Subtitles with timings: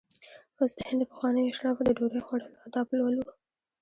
[0.59, 3.23] اوس د هند د پخوانیو اشرافو د ډوډۍ خوړلو آداب لولو.